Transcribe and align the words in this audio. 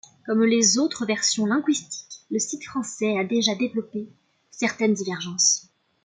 Comme 0.25 0.43
les 0.43 0.79
autres 0.79 1.05
versions 1.05 1.45
linguistiques, 1.45 2.23
le 2.31 2.39
site 2.39 2.63
français 2.65 3.19
a 3.19 3.23
déjà 3.23 3.53
développé 3.53 4.09
certaines 4.49 4.95
divergences. 4.95 5.67